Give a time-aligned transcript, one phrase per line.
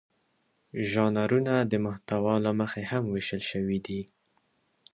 [0.91, 4.01] ژانرونه د محتوا له مخې هم وېشل شوي دي.